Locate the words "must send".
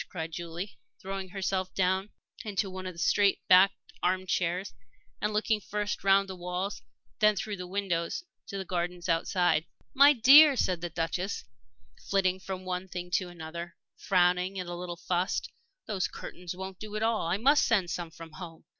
17.37-17.91